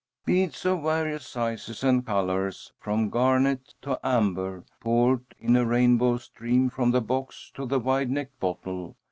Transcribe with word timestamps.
Beads 0.25 0.65
of 0.65 0.81
various 0.81 1.27
sizes 1.27 1.83
and 1.83 2.03
colors, 2.03 2.73
from 2.79 3.11
garnet 3.11 3.75
to 3.83 3.99
amber, 4.03 4.63
poured 4.79 5.23
in 5.37 5.55
a 5.55 5.63
rainbow 5.63 6.17
stream 6.17 6.71
from 6.71 6.89
the 6.89 7.01
box 7.01 7.51
to 7.53 7.67
the 7.67 7.77
wide 7.77 8.09
necked 8.09 8.39
bottle. 8.39 8.95